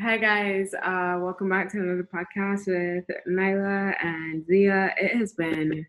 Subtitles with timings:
[0.00, 4.94] Hi guys, uh, welcome back to another podcast with Nyla and Zia.
[4.96, 5.84] It has been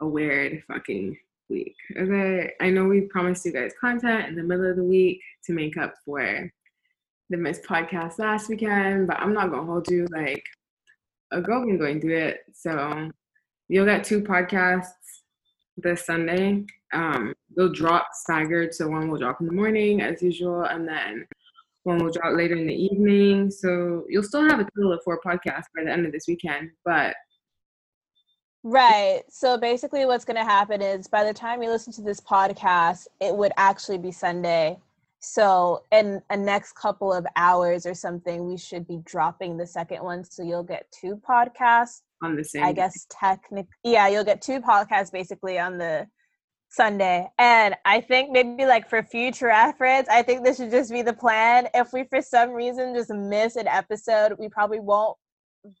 [0.00, 1.18] a weird fucking
[1.48, 1.74] week.
[1.96, 5.54] Okay, I know we promised you guys content in the middle of the week to
[5.54, 6.48] make up for
[7.30, 10.44] the missed podcast last weekend, but I'm not gonna hold you like
[11.32, 12.42] a girl been going through it.
[12.54, 13.10] So
[13.66, 14.92] you'll get two podcasts
[15.76, 16.64] this Sunday.
[16.92, 21.26] Um, they'll drop staggered, so one will drop in the morning as usual, and then
[21.84, 23.50] one will drop later in the evening.
[23.50, 26.70] So you'll still have a total of four podcasts by the end of this weekend.
[26.84, 27.14] But
[28.64, 29.22] Right.
[29.28, 33.08] So basically, what's going to happen is by the time you listen to this podcast,
[33.20, 34.78] it would actually be Sunday.
[35.18, 40.02] So in a next couple of hours or something, we should be dropping the second
[40.02, 40.24] one.
[40.24, 42.62] So you'll get two podcasts on the same.
[42.62, 46.06] I guess technically, yeah, you'll get two podcasts basically on the
[46.72, 47.28] Sunday.
[47.38, 51.12] And I think maybe like for future reference, I think this should just be the
[51.12, 51.68] plan.
[51.74, 55.18] If we for some reason just miss an episode, we probably won't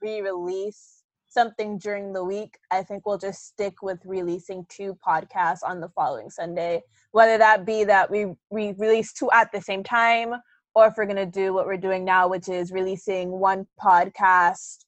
[0.02, 2.58] re-release something during the week.
[2.70, 6.82] I think we'll just stick with releasing two podcasts on the following Sunday.
[7.12, 10.34] Whether that be that we we release two at the same time
[10.74, 14.84] or if we're going to do what we're doing now which is releasing one podcast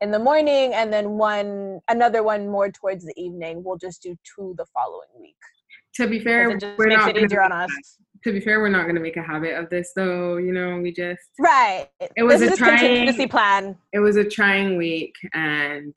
[0.00, 3.62] in the morning and then one another one more towards the evening.
[3.64, 5.36] We'll just do two the following week.
[5.98, 7.66] To be fair, we're not gonna,
[8.24, 10.36] To be fair, we're not going to make a habit of this, though.
[10.36, 11.88] You know, we just right.
[12.16, 13.76] It was this a trying contingency plan.
[13.92, 15.92] It was a trying week, and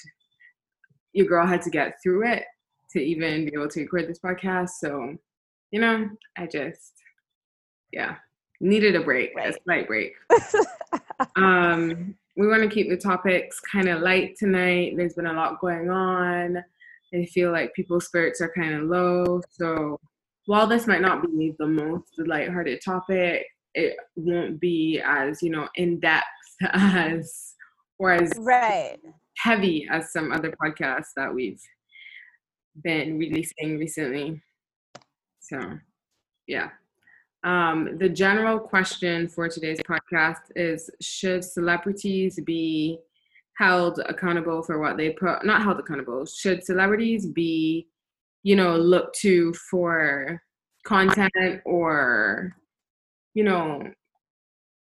[1.14, 2.46] your girl had to get through it
[2.94, 4.70] to even be able to record this podcast.
[4.80, 5.16] So,
[5.70, 6.94] you know, I just,
[7.92, 8.16] yeah,
[8.60, 9.50] needed a break, right.
[9.50, 10.14] a slight break.
[11.36, 14.96] um, we want to keep the topics kind of light tonight.
[14.98, 16.64] There's been a lot going on.
[17.14, 19.42] I feel like people's spirits are kind of low.
[19.50, 20.00] So
[20.46, 25.68] while this might not be the most lighthearted topic, it won't be as, you know,
[25.76, 26.26] in depth
[26.74, 27.56] as
[28.00, 28.98] or as right.
[29.38, 31.62] heavy as some other podcasts that we've
[32.84, 34.42] been releasing recently.
[35.40, 35.60] So
[36.48, 36.70] yeah.
[37.44, 43.00] Um, the general question for today's podcast is Should celebrities be
[43.62, 45.46] held accountable for what they put?
[45.46, 46.26] Not held accountable.
[46.26, 47.88] Should celebrities be,
[48.42, 50.42] you know, looked to for
[50.84, 52.56] content or,
[53.36, 53.84] you know,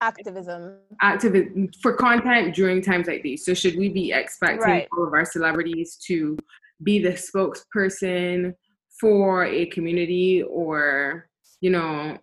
[0.00, 4.88] activism activism for content during times like these so should we be expecting right.
[4.92, 6.38] all of our celebrities to
[6.84, 8.54] be the spokesperson
[9.00, 11.28] for a community or
[11.60, 12.16] you know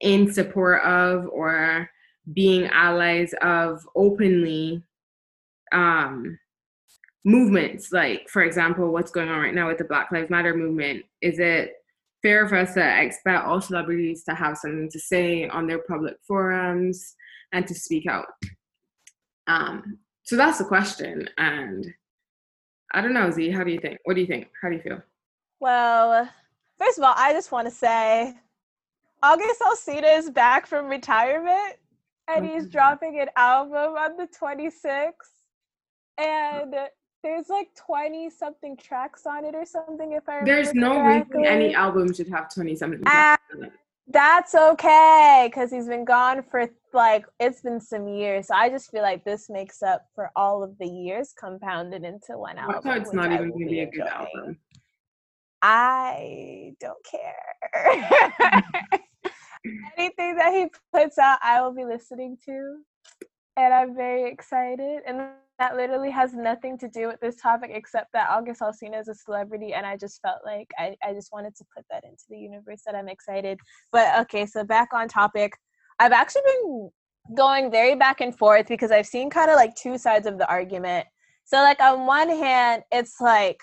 [0.00, 1.86] in support of or
[2.32, 4.82] being allies of openly
[5.72, 6.38] um,
[7.24, 11.04] movements like for example what's going on right now with the black lives matter movement
[11.20, 11.74] is it
[12.22, 16.14] fair for us to expect all celebrities to have something to say on their public
[16.26, 17.14] forums
[17.52, 18.26] and to speak out?
[19.46, 21.86] Um, so that's the question and
[22.92, 24.48] i don't know z how do you think what do you think?
[24.62, 25.02] How do you feel?
[25.58, 26.28] Well
[26.78, 28.34] first of all i just want to say
[29.22, 31.76] August Alsina is back from retirement
[32.28, 35.12] and he's dropping an album on the 26th.
[36.20, 36.74] And
[37.22, 41.40] there's like 20 something tracks on it or something, if I There's no correctly.
[41.40, 43.70] reason any album should have 20 something ah, tracks on.
[44.12, 48.48] That's okay because he's been gone for like it's been some years.
[48.48, 52.36] So I just feel like this makes up for all of the years compounded into
[52.36, 52.80] one album.
[52.82, 54.58] That's it's not even going to be a good album.
[55.62, 57.34] I don't care.
[59.96, 62.78] anything that he puts out, I will be listening to.
[63.56, 65.02] And I'm very excited.
[65.06, 65.20] And
[65.58, 69.14] that literally has nothing to do with this topic except that August Alsina is a
[69.14, 69.74] celebrity.
[69.74, 72.82] And I just felt like I, I just wanted to put that into the universe
[72.86, 73.58] that I'm excited.
[73.92, 75.52] But okay, so back on topic.
[75.98, 76.90] I've actually been
[77.36, 80.48] going very back and forth because I've seen kind of like two sides of the
[80.48, 81.06] argument.
[81.44, 83.60] So, like, on one hand, it's like,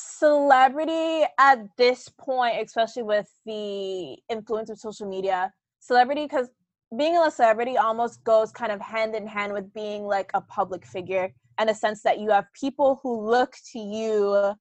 [0.00, 6.48] celebrity at this point, especially with the influence of social media, celebrity because
[6.96, 10.84] being a celebrity almost goes kind of hand in hand with being like a public
[10.84, 14.54] figure in a sense that you have people who look to you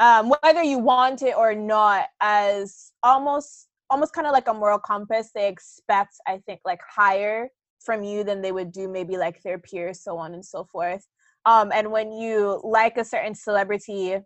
[0.00, 4.78] um, whether you want it or not as almost almost kind of like a moral
[4.78, 7.48] compass they expect i think like higher
[7.80, 11.06] from you than they would do maybe like their peers so on and so forth.
[11.46, 14.18] Um, and when you like a certain celebrity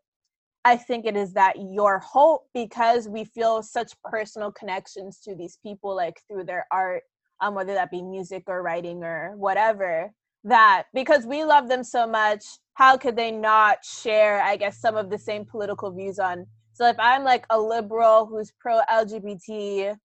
[0.64, 5.58] I think it is that your hope because we feel such personal connections to these
[5.60, 7.02] people, like through their art,
[7.42, 10.12] um, whether that be music or writing or whatever,
[10.44, 12.44] that because we love them so much,
[12.74, 16.46] how could they not share, I guess, some of the same political views on?
[16.72, 19.96] So if I'm like a liberal who's pro LGBT,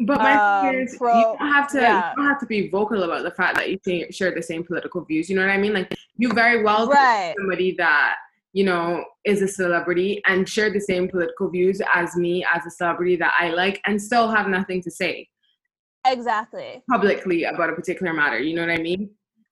[0.00, 2.10] But my um, is, pro, you don't have to yeah.
[2.10, 5.04] you don't have to be vocal about the fact that you share the same political
[5.04, 5.30] views.
[5.30, 5.72] You know what I mean?
[5.72, 7.34] Like you very well right.
[7.38, 8.16] somebody that
[8.52, 12.70] you know is a celebrity and share the same political views as me as a
[12.70, 15.28] celebrity that I like, and still have nothing to say.
[16.06, 16.82] Exactly.
[16.90, 18.38] Publicly about a particular matter.
[18.38, 19.10] You know what I mean?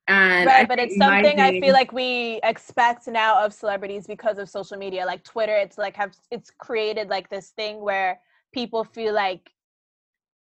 [0.09, 4.07] And right, I but it's something thing, I feel like we expect now of celebrities
[4.09, 5.55] because of social media, like Twitter.
[5.55, 8.19] It's like have it's created like this thing where
[8.53, 9.51] people feel like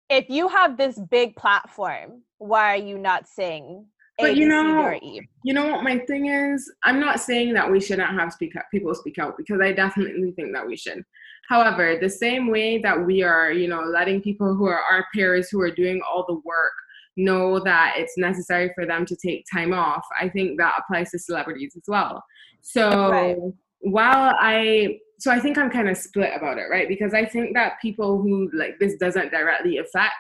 [0.10, 3.86] if you have this big platform, why are you not saying
[4.18, 4.98] but A, you know,
[5.44, 6.72] you know what my thing is?
[6.84, 10.32] I'm not saying that we shouldn't have speak out, people speak out because I definitely
[10.32, 11.04] think that we should.
[11.48, 15.50] However, the same way that we are, you know, letting people who are our peers
[15.50, 16.74] who are doing all the work
[17.18, 21.20] know that it's necessary for them to take time off, I think that applies to
[21.20, 22.24] celebrities as well.
[22.62, 23.38] So right.
[23.80, 26.90] while I so I think I'm kind of split about it, right?
[26.90, 30.14] Because I think that people who like this doesn't directly affect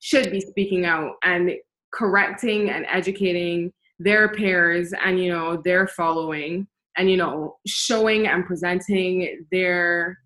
[0.00, 1.52] should be speaking out and
[1.92, 6.66] correcting and educating their peers and you know their following
[6.96, 10.18] and you know showing and presenting their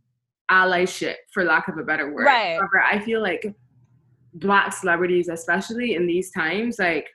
[0.50, 2.24] allyship for lack of a better word.
[2.24, 2.56] Right.
[2.56, 3.54] However, I feel like
[4.34, 7.08] black celebrities, especially in these times, like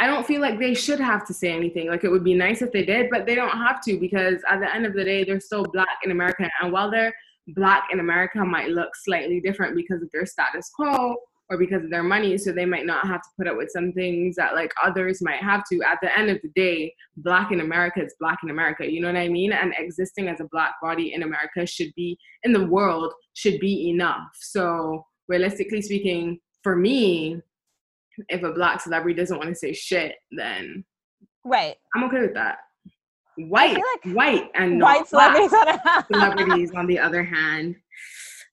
[0.00, 1.88] I don't feel like they should have to say anything.
[1.88, 4.60] Like it would be nice if they did, but they don't have to because at
[4.60, 6.48] the end of the day, they're still black in America.
[6.62, 7.12] And while they're
[7.48, 11.16] black in America might look slightly different because of their status quo
[11.50, 13.92] or because of their money, so they might not have to put up with some
[13.92, 15.80] things that like others might have to.
[15.82, 18.90] At the end of the day, black in America is black in America.
[18.90, 19.52] You know what I mean?
[19.52, 23.88] And existing as a black body in America should be in the world should be
[23.88, 24.28] enough.
[24.34, 27.40] So realistically speaking, for me,
[28.28, 30.84] if a black celebrity doesn't want to say shit, then
[31.44, 32.58] right, I'm okay with that.
[33.36, 37.76] White, like white, and white celebrities, on celebrities on the other hand,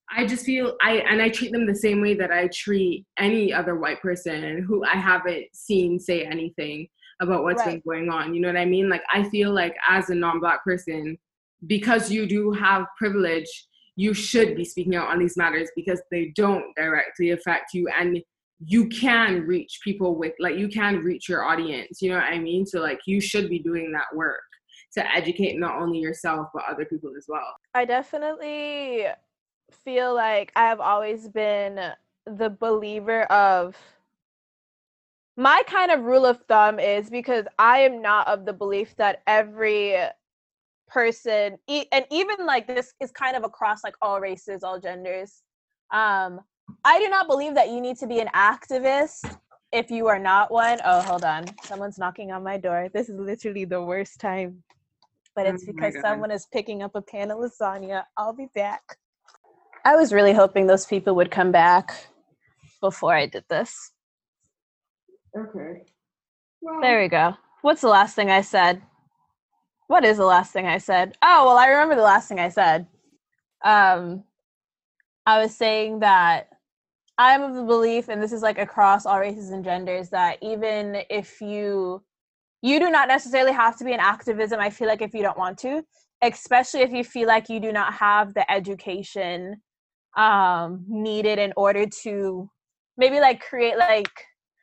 [0.09, 3.51] I just feel I and I treat them the same way that I treat any
[3.51, 6.87] other white person who I haven't seen say anything
[7.21, 7.81] about what's right.
[7.83, 8.33] been going on.
[8.33, 8.89] You know what I mean?
[8.89, 11.17] Like I feel like as a non-black person,
[11.67, 13.49] because you do have privilege,
[13.95, 18.21] you should be speaking out on these matters because they don't directly affect you and
[18.59, 22.39] you can reach people with like you can reach your audience you know what i
[22.39, 24.39] mean so like you should be doing that work
[24.93, 29.07] to educate not only yourself but other people as well i definitely
[29.83, 31.79] feel like i've always been
[32.25, 33.75] the believer of
[35.37, 39.21] my kind of rule of thumb is because i am not of the belief that
[39.27, 39.95] every
[40.87, 45.43] person and even like this is kind of across like all races all genders
[45.91, 46.39] um
[46.83, 49.37] I do not believe that you need to be an activist
[49.71, 50.79] if you are not one.
[50.83, 51.45] Oh, hold on.
[51.63, 52.89] Someone's knocking on my door.
[52.93, 54.63] This is literally the worst time.
[55.35, 58.03] But it's oh because someone is picking up a pan of lasagna.
[58.17, 58.81] I'll be back.
[59.85, 62.07] I was really hoping those people would come back
[62.81, 63.91] before I did this.
[65.37, 65.83] Okay.
[66.61, 67.35] Well, there we go.
[67.61, 68.81] What's the last thing I said?
[69.87, 71.15] What is the last thing I said?
[71.21, 72.87] Oh, well, I remember the last thing I said.
[73.63, 74.23] Um,
[75.27, 76.49] I was saying that
[77.19, 81.03] I'm of the belief, and this is like across all races and genders, that even
[81.11, 82.03] if you
[82.63, 85.37] you do not necessarily have to be in activism, I feel like if you don't
[85.37, 85.83] want to,
[86.23, 89.61] especially if you feel like you do not have the education
[90.17, 92.49] um needed in order to
[92.97, 94.11] maybe like create like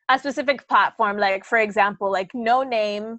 [0.08, 3.18] a specific platform like for example like Noname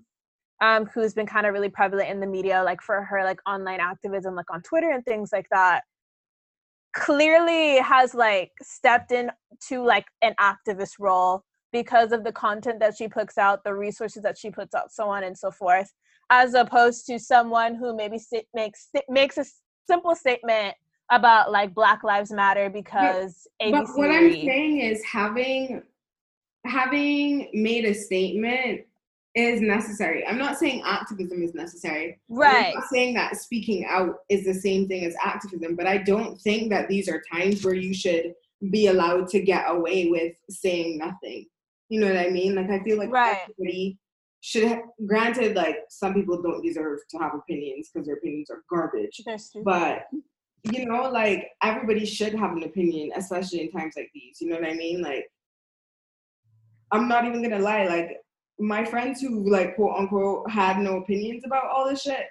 [0.61, 3.79] um who's been kind of really prevalent in the media like for her like online
[3.79, 5.83] activism like on twitter and things like that
[6.93, 13.07] clearly has like stepped into like an activist role because of the content that she
[13.07, 15.91] puts out, the resources that she puts out, so on and so forth,
[16.29, 19.45] as opposed to someone who maybe st- makes st- makes a
[19.87, 20.75] simple statement
[21.11, 25.83] about like Black Lives Matter because but, but what I'm saying is having
[26.65, 28.81] having made a statement
[29.35, 30.25] is necessary.
[30.27, 32.19] I'm not saying activism is necessary.
[32.29, 32.67] Right.
[32.67, 36.39] I'm not saying that speaking out is the same thing as activism, but I don't
[36.39, 38.33] think that these are times where you should
[38.69, 41.47] be allowed to get away with saying nothing.
[41.89, 42.55] You know what I mean?
[42.55, 43.39] Like I feel like right.
[43.43, 43.97] everybody
[44.41, 48.63] should have, granted like some people don't deserve to have opinions because their opinions are
[48.69, 49.21] garbage.
[49.63, 50.03] But
[50.63, 54.39] you know, like everybody should have an opinion, especially in times like these.
[54.39, 55.01] You know what I mean?
[55.01, 55.29] Like
[56.91, 58.17] I'm not even gonna lie, like
[58.59, 62.27] my friends who like quote unquote had no opinions about all this shit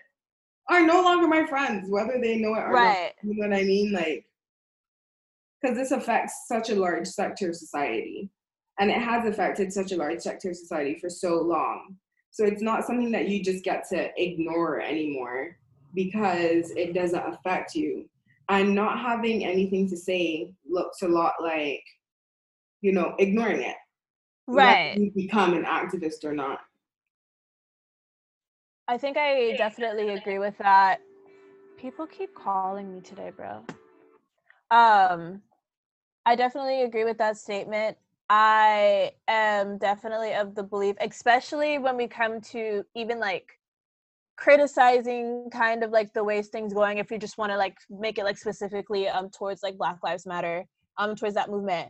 [0.68, 3.12] are no longer my friends, whether they know it or right.
[3.22, 3.30] not.
[3.30, 3.92] You know what I mean?
[3.92, 4.24] Like,
[5.60, 8.30] because this affects such a large sector of society,
[8.78, 11.96] and it has affected such a large sector of society for so long.
[12.30, 15.58] So it's not something that you just get to ignore anymore
[15.94, 18.08] because it doesn't affect you.
[18.52, 21.82] And not having anything to say looks a lot like
[22.82, 23.76] you know, ignoring it.
[24.46, 24.98] Right.
[24.98, 26.60] You become an activist or not.
[28.88, 31.00] I think I definitely agree with that.
[31.78, 33.64] People keep calling me today, bro.
[34.70, 35.40] Um,
[36.26, 37.96] I definitely agree with that statement.
[38.28, 43.58] I am definitely of the belief, especially when we come to even like
[44.36, 48.18] criticizing kind of like the ways things going if you just want to like make
[48.18, 50.64] it like specifically um towards like black lives matter
[50.98, 51.88] um towards that movement.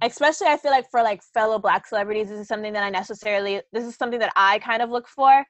[0.00, 3.60] Especially i feel like for like fellow black celebrities this is something that i necessarily
[3.72, 5.44] this is something that i kind of look for.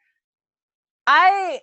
[1.06, 1.61] I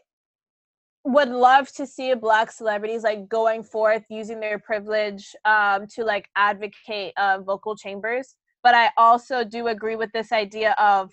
[1.04, 6.28] would love to see black celebrities like going forth using their privilege um, to like
[6.36, 11.12] advocate uh, vocal chambers but i also do agree with this idea of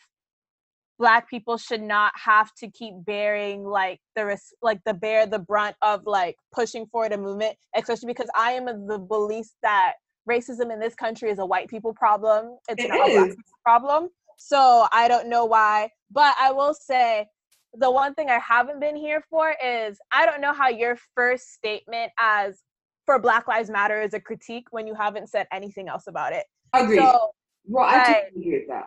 [1.03, 5.41] black people should not have to keep bearing like the ris- like the bear the
[5.41, 9.95] brunt of like pushing forward a movement especially because i am of the belief that
[10.31, 13.43] racism in this country is a white people problem it's It not a black people
[13.65, 17.27] problem so i don't know why but i will say
[17.75, 21.53] the one thing i haven't been here for is i don't know how your first
[21.53, 22.63] statement as
[23.07, 26.45] for black lives matter is a critique when you haven't said anything else about it
[26.73, 27.01] Agreed.
[27.01, 27.31] so
[27.65, 28.07] well, I right.
[28.07, 28.87] totally agree with that.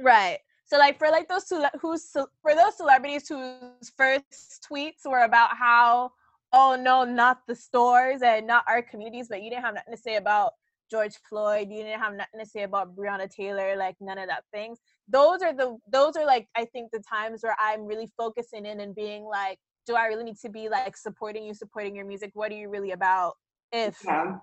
[0.00, 0.38] Right.
[0.72, 1.52] So like for like those
[1.82, 6.12] who's for those celebrities whose first tweets were about how
[6.54, 10.00] oh no not the stores and not our communities but you didn't have nothing to
[10.00, 10.52] say about
[10.90, 14.44] George Floyd you didn't have nothing to say about Breonna Taylor like none of that
[14.50, 18.64] things those are the those are like I think the times where I'm really focusing
[18.64, 22.06] in and being like do I really need to be like supporting you supporting your
[22.06, 22.30] music?
[22.32, 23.34] What are you really about?
[23.72, 24.38] If Yeah.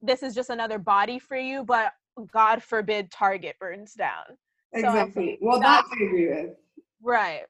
[0.00, 1.94] this is just another body for you but
[2.32, 4.38] god forbid target burns down
[4.74, 5.38] So, Exactly.
[5.40, 6.50] well, that I agree with.
[7.00, 7.44] right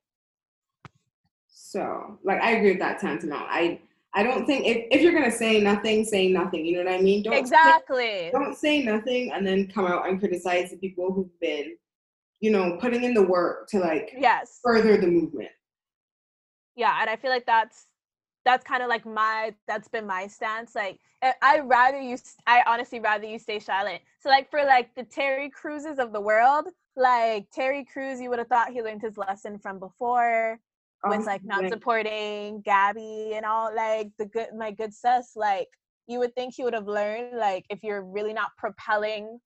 [1.49, 3.47] So, like, I agree with that tantamount.
[3.49, 3.81] I
[4.16, 6.64] I don't think if, if you're gonna say nothing, say nothing.
[6.64, 7.23] You know what I mean?
[7.23, 11.40] Don't say- exactly don't say nothing and then come out and criticize the people who've
[11.40, 11.76] been,
[12.40, 15.50] you know, putting in the work to like yes further the movement.
[16.76, 17.87] yeah and i feel like that's
[18.45, 22.16] that's kind of like my that's been my stance like I- i'd rather you
[22.47, 26.21] i honestly rather you stay silent so like for like the terry cruises of the
[26.21, 30.58] world like terry Crews, you would have thought he learned his lesson from before
[31.06, 35.68] with Um, like not supporting Gabby and all like the good my good sus like
[36.06, 39.38] you would think he would have learned like if you're really not propelling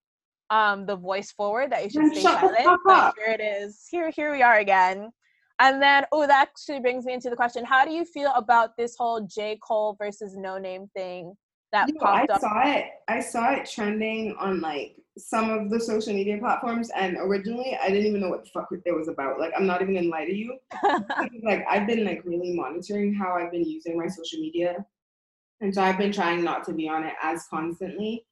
[0.50, 3.86] um the voice forward that you should stay silent but here it is.
[3.90, 5.10] Here here we are again.
[5.58, 8.76] And then oh that actually brings me into the question how do you feel about
[8.76, 9.58] this whole J.
[9.66, 11.34] Cole versus Noname thing
[11.72, 12.40] that Yo, I popped up?
[12.40, 12.86] saw it.
[13.08, 17.88] I saw it trending on like some of the social media platforms, and originally I
[17.88, 19.38] didn't even know what the fuck it was about.
[19.38, 20.58] Like, I'm not even gonna lie to you.
[21.42, 24.84] like, I've been like really monitoring how I've been using my social media,
[25.60, 28.24] and so I've been trying not to be on it as constantly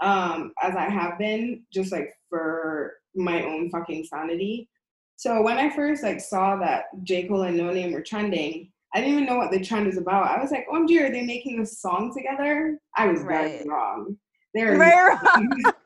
[0.00, 4.68] um, as I have been, just like for my own fucking sanity.
[5.16, 9.14] So when I first like saw that J Cole and Noname were trending, I didn't
[9.14, 10.28] even know what the trend was about.
[10.28, 14.16] I was like, "Oh, dear, are they making a song together?" I was very wrong.
[14.54, 14.78] They're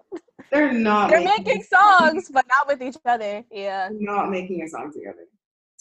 [0.55, 1.11] they're not.
[1.11, 5.27] they're making songs but not with each other yeah not making a song together.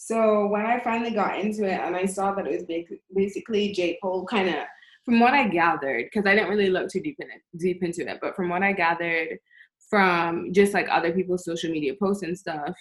[0.04, 3.98] So when I finally got into it and I saw that it was basically J
[4.02, 4.56] Cole, kind of
[5.04, 8.06] from what I gathered, because I didn't really look too deep in it, deep into
[8.06, 9.38] it, but from what I gathered
[9.88, 12.76] from just like other people's social media posts and stuff,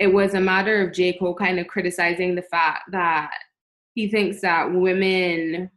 [0.00, 3.30] it was a matter of J Cole kind of criticizing the fact that
[3.94, 5.70] he thinks that women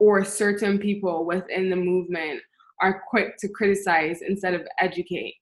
[0.00, 2.40] or certain people within the movement
[2.82, 5.34] are quick to criticize instead of educate.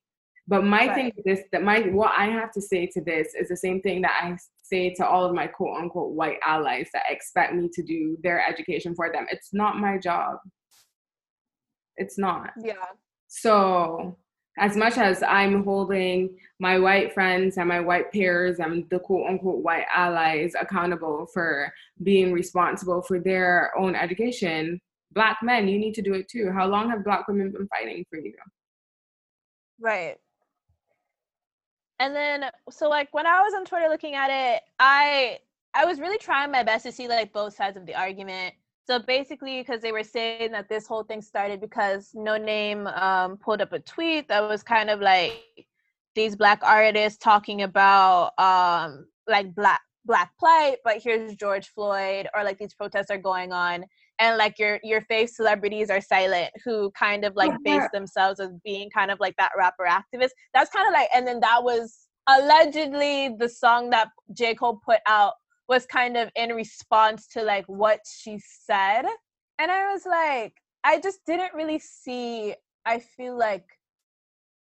[0.46, 0.94] But my Right.
[0.94, 3.80] thing is this that my what I have to say to this is the same
[3.80, 7.68] thing that I say to all of my quote unquote white allies that expect me
[7.72, 9.26] to do their education for them.
[9.30, 10.38] It's not my job.
[11.96, 12.50] It's not.
[12.62, 12.74] yeah
[13.28, 14.16] So
[14.58, 19.26] as much as I'm holding my white friends and my white peers and the quote
[19.28, 24.80] unquote white allies accountable for being responsible for their own education,
[25.12, 26.50] black men, you need to do it too.
[26.52, 28.34] How long have black women been fighting for you?
[29.80, 30.16] Right.
[31.98, 35.38] And then so like when I was on Twitter looking at it, I
[35.74, 38.54] I was really trying my best to see like both sides of the argument.
[38.86, 43.60] So basically because they were saying that this whole thing started because Noname um pulled
[43.60, 45.66] up a tweet that was kind of like
[46.14, 52.42] these black artists talking about um like black black plight, but here's George Floyd or
[52.42, 53.84] like these protests are going on
[54.20, 58.50] and like your your fave celebrities are silent who kind of like base themselves as
[58.64, 60.30] being kind of like that rapper activist.
[60.54, 64.54] That's kind of like and then that was allegedly the song that j.
[64.54, 65.32] Cole put out
[65.68, 69.04] was kind of in response to like what she said.
[69.58, 72.54] And i was like i just didn't really see
[72.86, 73.66] i feel like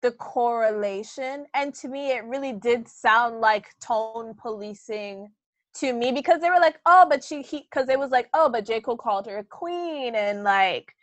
[0.02, 1.46] the correlation.
[1.54, 5.30] And to me it really did sound like tone policing
[5.76, 8.50] to me because they were like oh but she he because it was like oh
[8.50, 10.94] but j cole called her a queen and like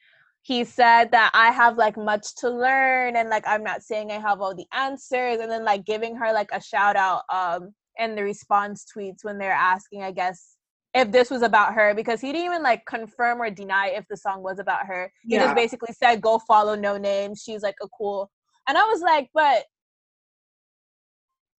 [0.43, 4.19] he said that i have like much to learn and like i'm not saying i
[4.19, 8.15] have all the answers and then like giving her like a shout out um in
[8.15, 10.57] the response tweets when they're asking i guess
[10.95, 14.17] if this was about her because he didn't even like confirm or deny if the
[14.17, 15.45] song was about her he yeah.
[15.45, 18.31] just basically said go follow Noname she's like a cool
[18.67, 19.65] and I was like, but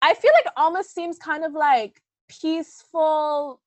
[0.02, 3.60] I feel like almost seems kind of like peaceful,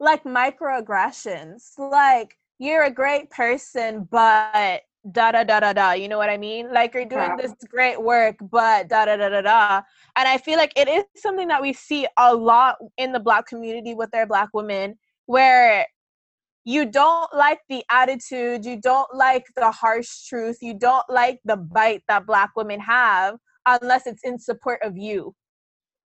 [0.00, 1.78] like microaggressions.
[1.78, 4.82] Like you're a great person, but
[5.12, 5.92] da da da da da.
[5.92, 6.72] You know what I mean?
[6.72, 9.82] Like you're doing this great work, but da da da da da.
[10.16, 13.46] And I feel like it is something that we see a lot in the black
[13.46, 14.96] community with their black women,
[15.26, 15.86] where
[16.64, 21.56] you don't like the attitude, you don't like the harsh truth, you don't like the
[21.56, 23.36] bite that black women have
[23.66, 25.34] unless it's in support of you.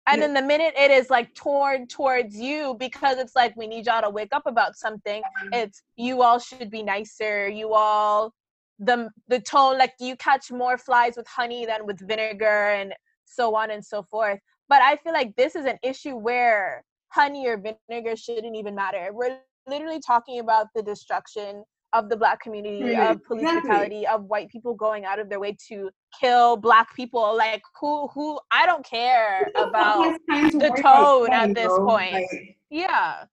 [0.07, 3.85] And then the minute it is like torn towards you because it's like we need
[3.85, 5.53] y'all to wake up about something, mm-hmm.
[5.53, 8.33] it's you all should be nicer, you all
[8.79, 12.93] the the tone like you catch more flies with honey than with vinegar and
[13.25, 14.39] so on and so forth.
[14.67, 17.57] But I feel like this is an issue where honey or
[17.89, 19.11] vinegar shouldn't even matter.
[19.13, 23.11] We're literally talking about the destruction of the black community, mm-hmm.
[23.11, 23.69] of police exactly.
[23.69, 27.35] brutality, of white people going out of their way to kill black people.
[27.35, 32.13] Like who who I don't care about the tone at this point.
[32.13, 33.25] Like, yeah.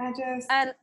[0.00, 0.74] I just and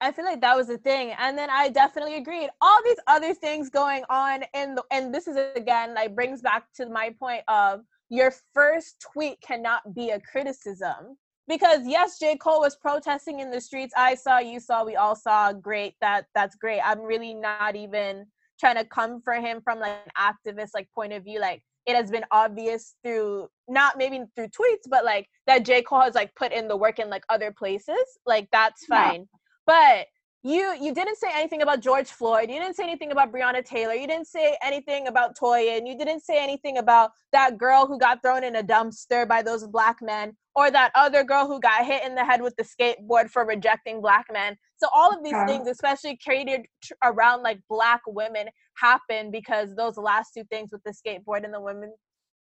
[0.00, 1.14] I feel like that was the thing.
[1.18, 2.50] And then I definitely agreed.
[2.60, 6.64] All these other things going on in the and this is again like brings back
[6.76, 11.16] to my point of your first tweet cannot be a criticism
[11.48, 12.36] because yes j.
[12.36, 13.92] Cole was protesting in the streets.
[13.96, 15.52] I saw you saw we all saw.
[15.52, 15.94] Great.
[16.00, 16.80] That that's great.
[16.80, 18.26] I'm really not even
[18.58, 21.40] trying to come for him from like an activist like point of view.
[21.40, 25.82] Like it has been obvious through not maybe through tweets but like that j.
[25.82, 28.18] Cole has like put in the work in like other places.
[28.26, 29.20] Like that's fine.
[29.20, 29.38] Yeah.
[29.66, 30.06] but
[30.44, 32.50] you you didn't say anything about George Floyd.
[32.50, 33.94] You didn't say anything about Breonna Taylor.
[33.94, 37.98] You didn't say anything about Toyin, and you didn't say anything about that girl who
[37.98, 41.86] got thrown in a dumpster by those black men, or that other girl who got
[41.86, 44.54] hit in the head with the skateboard for rejecting black men.
[44.76, 45.46] So all of these yeah.
[45.46, 46.66] things, especially created
[47.02, 51.60] around like black women, happen because those last two things with the skateboard and the
[51.60, 51.94] women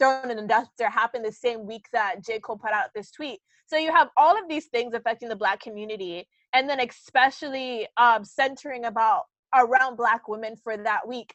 [0.00, 2.40] thrown in the dumpster happened the same week that J.
[2.40, 3.38] Cole put out this tweet.
[3.66, 8.24] So you have all of these things affecting the black community and then especially um,
[8.24, 11.34] centering about around black women for that week.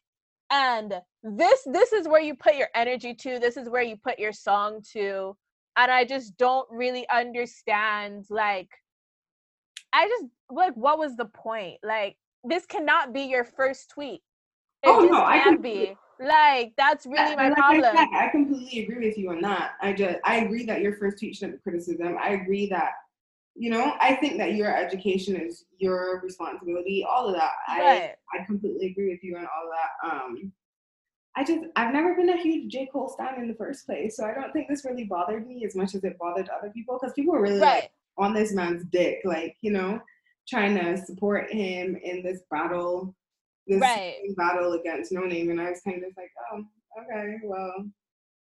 [0.51, 4.17] And this this is where you put your energy to this is where you put
[4.17, 5.35] your song to.
[5.77, 8.69] And i just don't really understand like
[9.93, 11.77] i just like what was the point?
[11.83, 14.21] Like this cannot be your first tweet.
[14.83, 15.95] It oh, just no, can't be.
[16.19, 17.85] like that's really my like problem.
[17.85, 19.73] I, said, I completely agree with you on that.
[19.81, 22.15] I just i agree that your first tweet shouldn't be criticism.
[22.21, 22.91] I agree that
[23.59, 28.13] you know i think that your education is your responsibility all of that right.
[28.33, 30.51] i i completely agree with you on all that um
[31.35, 34.25] i just i've never been a huge j cole stan in the first place so
[34.25, 37.13] i don't think this really bothered me as much as it bothered other people because
[37.13, 37.83] people were really right.
[37.83, 39.99] like on this man's dick like you know
[40.47, 43.13] trying to support him in this battle
[43.67, 44.15] this right.
[44.37, 46.63] battle against Noname and i was kind of like oh
[47.01, 47.73] okay well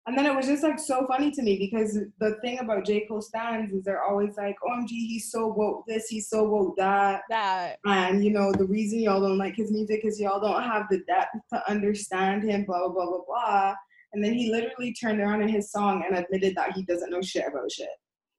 [0.06, 3.06] and then it was just like so funny to me because the thing about J.
[3.06, 6.76] Cole stands is they're always like, oh, OMG, he's so woke this, he's so woke
[6.76, 7.22] that.
[7.30, 7.78] That.
[7.84, 10.98] And you know, the reason y'all don't like his music is y'all don't have the
[11.06, 13.74] depth to understand him, blah, blah, blah, blah, blah.
[14.12, 17.22] And then he literally turned around in his song and admitted that he doesn't know
[17.22, 17.88] shit about shit.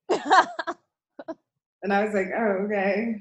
[1.81, 3.15] and I was like, oh, okay.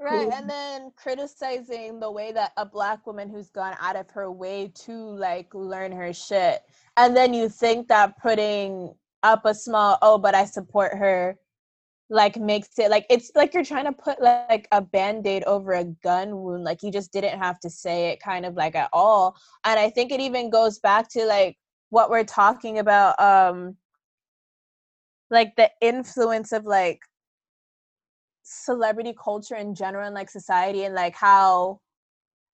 [0.00, 0.28] Right.
[0.32, 4.72] And then criticizing the way that a black woman who's gone out of her way
[4.84, 6.62] to like learn her shit.
[6.96, 11.36] And then you think that putting up a small, oh, but I support her,
[12.10, 15.84] like makes it like it's like you're trying to put like a band-aid over a
[15.84, 16.64] gun wound.
[16.64, 19.36] Like you just didn't have to say it kind of like at all.
[19.64, 21.58] And I think it even goes back to like
[21.90, 23.76] what we're talking about, um,
[25.30, 27.00] like the influence of like
[28.48, 31.78] celebrity culture in general and like society and like how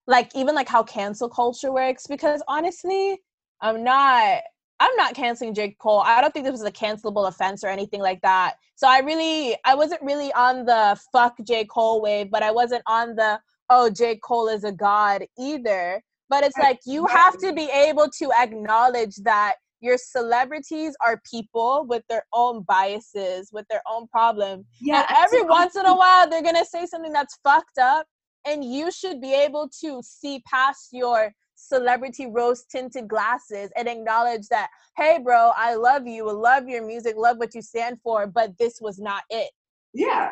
[0.07, 3.19] like even like how cancel culture works because honestly
[3.61, 4.41] i'm not
[4.79, 5.75] i'm not canceling j.
[5.79, 6.01] Cole.
[6.01, 8.55] I don't think this was a cancelable offense or anything like that.
[8.75, 11.65] So i really i wasn't really on the fuck j.
[11.65, 14.17] Cole wave but i wasn't on the oh j.
[14.17, 16.03] Cole is a god either.
[16.27, 21.85] But it's like you have to be able to acknowledge that your celebrities are people
[21.87, 24.65] with their own biases, with their own problems.
[24.81, 25.05] Yeah.
[25.07, 28.07] And every once in a while, they're to say something that's fucked up.
[28.47, 34.47] And you should be able to see past your celebrity rose tinted glasses and acknowledge
[34.49, 38.57] that, hey, bro, I love you, love your music, love what you stand for, but
[38.59, 39.51] this was not it.
[39.93, 40.31] Yeah.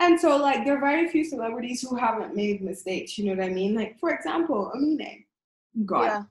[0.00, 3.16] And so, like, there are very few celebrities who haven't made mistakes.
[3.16, 3.74] You know what I mean?
[3.74, 5.24] Like, for example, Amine.
[5.86, 6.04] God.
[6.04, 6.22] Yeah.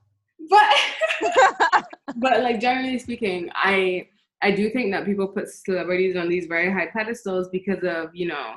[0.50, 4.08] But, but like, generally speaking, I
[4.42, 8.28] I do think that people put celebrities on these very high pedestals because of you
[8.28, 8.56] know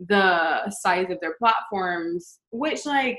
[0.00, 3.18] the size of their platforms, which like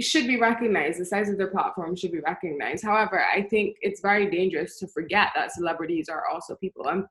[0.00, 1.00] should be recognized.
[1.00, 2.84] The size of their platform should be recognized.
[2.84, 6.86] However, I think it's very dangerous to forget that celebrities are also people.
[6.86, 7.06] Um,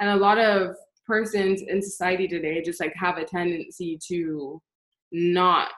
[0.00, 4.60] and a lot of persons in society today just like have a tendency to
[5.10, 5.70] not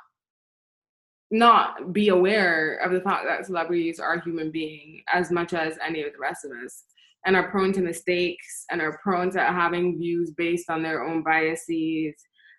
[1.30, 6.02] not be aware of the fact that celebrities are human beings as much as any
[6.02, 6.84] of the rest of us
[7.24, 11.22] and are prone to mistakes and are prone to having views based on their own
[11.22, 12.14] biases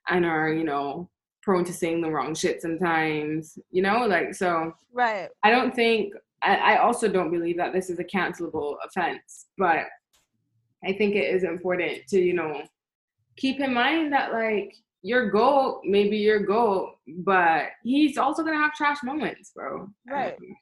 [0.10, 1.10] and are you know
[1.42, 4.06] prone to saying the wrong shit sometimes you know?
[4.06, 5.30] Like so right.
[5.44, 9.86] I don't think I, I also don't believe that this is a cancelable offense but
[10.84, 12.64] i think it is important to you know
[13.38, 18.74] keep in mind that like your goal maybe your goal but he's also gonna have
[18.74, 19.88] trash moments bro.
[20.08, 20.34] Right.
[20.34, 20.56] Um,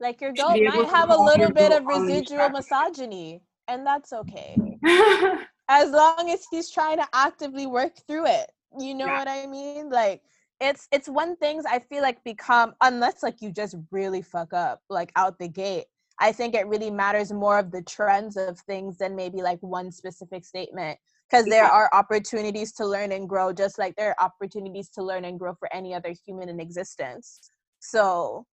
[0.00, 4.56] like your goat might have a little bit of residual misogyny and that's okay.
[5.68, 9.18] As long as he's trying to actively work through it you know yeah.
[9.18, 9.88] what i mean?
[9.90, 10.22] Like
[10.60, 14.80] it's it's when things i feel like become unless like you just really fuck up
[14.88, 15.86] like out the gate
[16.20, 19.90] i think it really matters more of the trends of things than maybe like one
[19.90, 20.96] specific statement
[21.34, 25.24] because there are opportunities to learn and grow just like there are opportunities to learn
[25.24, 27.40] and grow for any other human in existence
[27.80, 28.44] so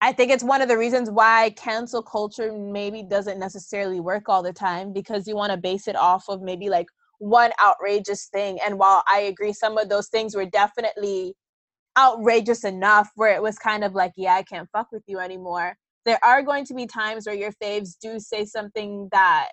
[0.00, 4.44] I think it's one of the reasons why cancel culture maybe doesn't necessarily work all
[4.44, 6.86] the time because you want to base it off of maybe like
[7.18, 8.60] one outrageous thing.
[8.64, 11.34] And while I agree, some of those things were definitely
[11.98, 15.76] outrageous enough where it was kind of like, yeah, I can't fuck with you anymore.
[16.04, 19.48] There are going to be times where your faves do say something that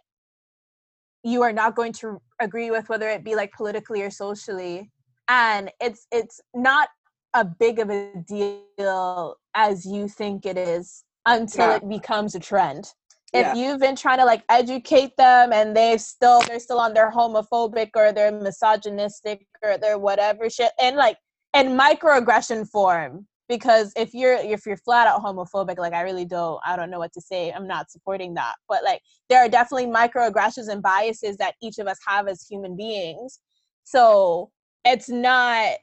[1.26, 4.92] you are not going to agree with, whether it be like politically or socially.
[5.28, 6.90] And it's it's not
[7.34, 11.76] a big of a deal as you think it is until yeah.
[11.78, 12.94] it becomes a trend.
[13.34, 13.56] If yeah.
[13.56, 17.90] you've been trying to like educate them and they've still they're still on their homophobic
[17.96, 21.18] or they're misogynistic or they're whatever shit and like
[21.54, 26.60] in microaggression form because if you're if you're flat out homophobic like i really don't
[26.66, 29.86] i don't know what to say i'm not supporting that but like there are definitely
[29.86, 33.40] microaggressions and biases that each of us have as human beings
[33.84, 34.50] so
[34.84, 35.76] it's not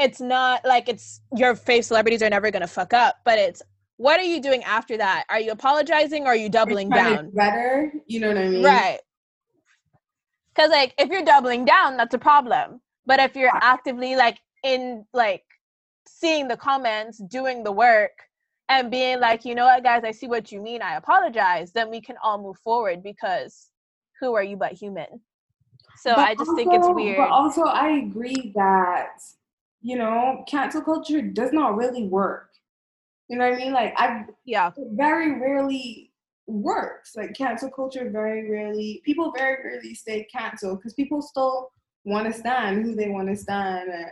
[0.00, 3.62] it's not like it's your fave celebrities are never gonna fuck up, but it's
[3.98, 5.24] what are you doing after that?
[5.28, 7.30] Are you apologizing or are you doubling down?
[7.34, 8.64] better, you know what I mean?
[8.64, 8.98] Right.
[10.54, 12.80] Because like if you're doubling down, that's a problem.
[13.04, 15.42] But if you're actively like in like
[16.18, 18.12] seeing the comments, doing the work,
[18.68, 20.82] and being like, you know what, guys, I see what you mean.
[20.82, 21.72] I apologize.
[21.72, 23.70] Then we can all move forward because
[24.20, 25.20] who are you but human?
[25.96, 27.16] So but I just also, think it's weird.
[27.16, 29.18] But also, I agree that
[29.82, 32.50] you know, cancel culture does not really work.
[33.28, 33.72] You know what I mean?
[33.72, 36.12] Like I yeah, very rarely
[36.46, 37.16] works.
[37.16, 41.70] Like cancel culture very rarely people very rarely stay canceled because people still
[42.04, 44.10] want to stand who they want to stand and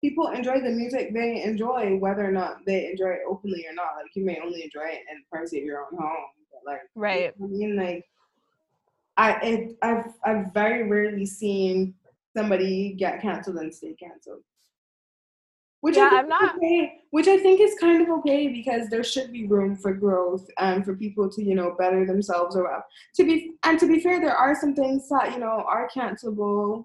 [0.00, 3.96] people enjoy the music they enjoy whether or not they enjoy it openly or not.
[3.96, 6.16] Like you may only enjoy it in the privacy of your own home.
[6.52, 7.34] But like right.
[7.38, 8.04] You know I mean like
[9.16, 11.94] I it, I've I've very rarely seen
[12.36, 14.42] somebody get canceled and stay canceled
[15.80, 19.02] which yeah, I am not okay, which I think is kind of okay because there
[19.02, 22.84] should be room for growth and for people to you know better themselves or well.
[23.16, 26.84] To be and to be fair, there are some things that you know are cancelable,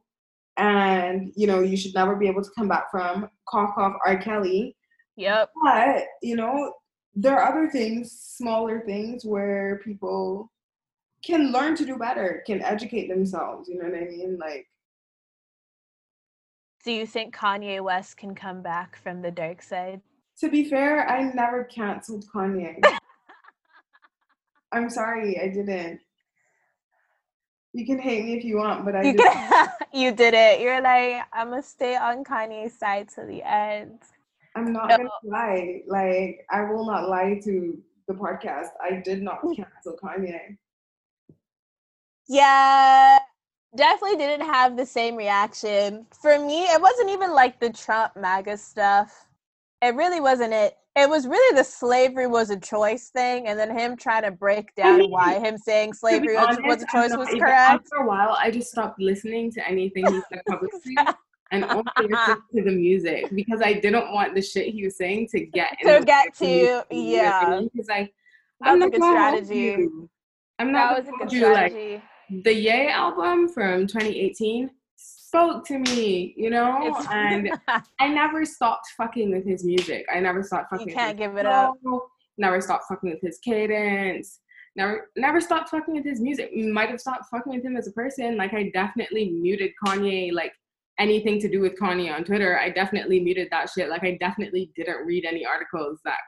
[0.57, 3.29] and you know you should never be able to come back from.
[3.47, 4.75] Cough cough R Kelly.
[5.17, 5.51] Yep.
[5.63, 6.73] But you know
[7.15, 10.51] there are other things, smaller things where people
[11.25, 13.69] can learn to do better, can educate themselves.
[13.69, 14.37] You know what I mean?
[14.39, 14.67] Like
[16.85, 20.01] do you think Kanye West can come back from the dark side?
[20.41, 22.79] To be fair, I never canceled Kanye.
[24.71, 25.99] I'm sorry, I didn't.
[27.75, 29.69] You can hate me if you want, but I you, didn't.
[29.93, 30.61] you did it.
[30.61, 33.99] You're like, I'm gonna stay on Kanye's side to the end.
[34.55, 34.95] I'm not no.
[34.95, 35.81] gonna lie.
[35.85, 38.69] Like, I will not lie to the podcast.
[38.81, 40.55] I did not cancel Kanye.
[42.29, 43.19] Yeah,
[43.75, 46.05] definitely didn't have the same reaction.
[46.21, 49.27] For me, it wasn't even like the Trump MAGA stuff.
[49.81, 50.77] It really wasn't it.
[50.97, 54.73] It was really the slavery was a choice thing, and then him trying to break
[54.75, 57.83] down I mean, why him saying slavery honest, was a choice was correct.
[57.83, 60.95] After a while, I just stopped listening to anything he said publicly.
[61.51, 65.27] and only listen to the music because I didn't want the shit he was saying
[65.29, 66.81] to get to get to you.
[66.89, 68.09] Yeah, because I
[68.61, 69.87] I'm not a good strategy.
[70.59, 72.01] I'm not that was a good strategy.
[72.29, 74.69] Like, the Ye album from 2018
[75.35, 77.49] spoke to me, you know, and
[77.99, 80.05] I never stopped fucking with his music.
[80.13, 80.89] I never stopped fucking.
[80.89, 81.75] You can't give it up.
[82.37, 84.39] Never stopped fucking with his cadence.
[84.75, 86.53] Never, never stopped fucking with his music.
[86.53, 88.37] Might have stopped fucking with him as a person.
[88.37, 90.33] Like I definitely muted Kanye.
[90.33, 90.51] Like
[90.99, 93.89] anything to do with Kanye on Twitter, I definitely muted that shit.
[93.89, 96.19] Like I definitely didn't read any articles that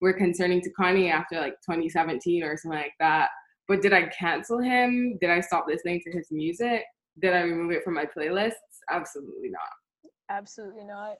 [0.00, 3.28] were concerning to Kanye after like 2017 or something like that.
[3.68, 5.18] But did I cancel him?
[5.20, 6.84] Did I stop listening to his music?
[7.20, 8.52] Did I remove it from my playlists?
[8.90, 10.10] Absolutely not.
[10.28, 11.16] Absolutely not.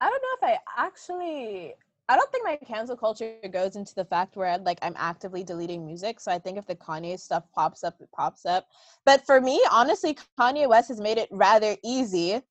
[0.00, 1.74] I don't know if I actually
[2.08, 5.86] I don't think my cancel culture goes into the fact where like I'm actively deleting
[5.86, 6.18] music.
[6.20, 8.66] So I think if the Kanye stuff pops up, it pops up.
[9.06, 12.42] But for me, honestly, Kanye West has made it rather easy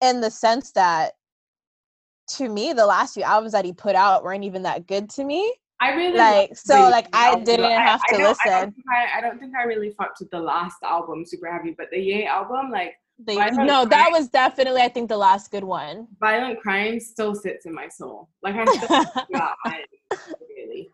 [0.00, 1.12] in the sense that
[2.26, 5.24] to me, the last few albums that he put out weren't even that good to
[5.24, 5.54] me.
[5.84, 8.52] I really like so like I didn't have to I listen.
[8.52, 11.74] I don't, I, I don't think I really fucked with the last album super heavy,
[11.76, 15.62] but the Ye album, like the, no, that was definitely I think the last good
[15.62, 16.08] one.
[16.20, 18.30] Violent Crime still sits in my soul.
[18.42, 19.84] Like I still yeah, I
[20.48, 20.88] really.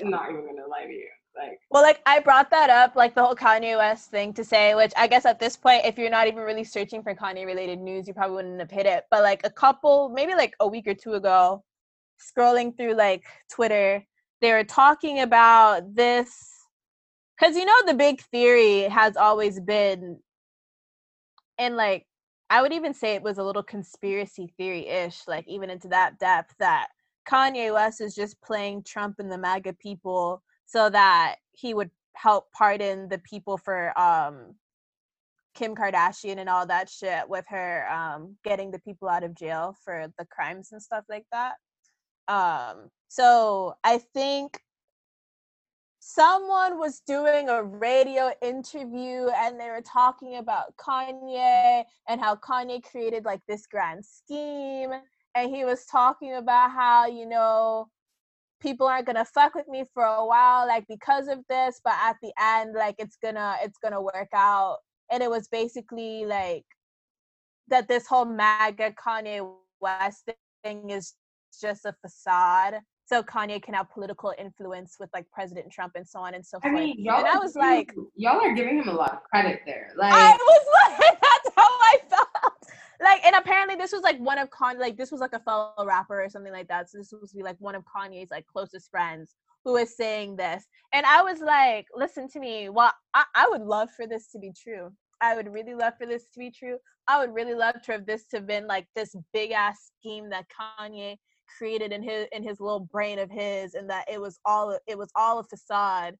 [0.00, 1.08] I'm not even gonna lie to you.
[1.36, 4.76] Like Well like I brought that up, like the whole Kanye West thing to say,
[4.76, 7.80] which I guess at this point, if you're not even really searching for Kanye related
[7.80, 9.02] news, you probably wouldn't have hit it.
[9.10, 11.64] But like a couple, maybe like a week or two ago,
[12.20, 14.04] scrolling through like Twitter,
[14.40, 16.30] they were talking about this
[17.38, 20.18] because you know the big theory has always been
[21.58, 22.06] and like
[22.50, 26.18] I would even say it was a little conspiracy theory ish, like even into that
[26.18, 26.88] depth that
[27.28, 32.50] Kanye West is just playing Trump and the MAGA people so that he would help
[32.52, 34.54] pardon the people for um
[35.54, 39.76] Kim Kardashian and all that shit with her um getting the people out of jail
[39.84, 41.54] for the crimes and stuff like that.
[42.28, 44.60] Um so I think
[46.00, 52.82] someone was doing a radio interview and they were talking about Kanye and how Kanye
[52.82, 54.90] created like this grand scheme.
[55.34, 57.88] And he was talking about how, you know,
[58.60, 62.16] people aren't gonna fuck with me for a while, like because of this, but at
[62.22, 64.78] the end, like it's gonna it's gonna work out.
[65.10, 66.64] And it was basically like
[67.68, 69.46] that this whole MAGA Kanye
[69.80, 70.30] West
[70.64, 71.14] thing is
[71.60, 76.18] just a facade so Kanye can have political influence with like President Trump and so
[76.18, 76.74] on and so forth.
[76.74, 79.22] I mean, y'all and I was giving, like, y'all are giving him a lot of
[79.22, 79.92] credit there.
[79.96, 82.28] Like, I was like, that's how I felt.
[83.00, 85.72] Like, and apparently this was like one of Kanye, like this was like a fellow
[85.86, 86.90] rapper or something like that.
[86.90, 90.36] So this was to be like one of Kanye's like closest friends who was saying
[90.36, 92.68] this, and I was like, listen to me.
[92.68, 94.92] Well, I, I would love for this to be true.
[95.20, 96.76] I would really love for this to be true.
[97.06, 100.28] I would really love to have this to have been like this big ass scheme
[100.30, 101.16] that Kanye
[101.56, 104.98] created in his in his little brain of his and that it was all it
[104.98, 106.16] was all a facade.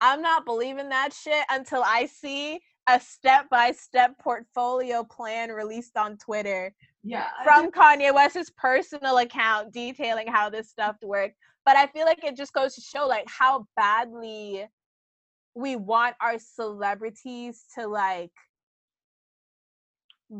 [0.00, 6.74] I'm not believing that shit until i see a step-by-step portfolio plan released on twitter
[7.04, 12.24] yeah from kanye west's personal account detailing how this stuff worked but i feel like
[12.24, 14.66] it just goes to show like how badly
[15.54, 18.32] we want our celebrities to like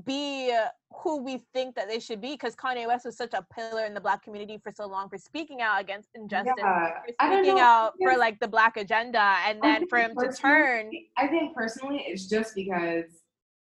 [0.04, 0.56] be
[0.90, 3.94] who we think that they should be because Kanye West was such a pillar in
[3.94, 7.92] the black community for so long for speaking out against injustice, yeah, for speaking out
[8.02, 10.90] for like the black agenda, and then for him to turn.
[11.16, 13.04] I think personally, it's just because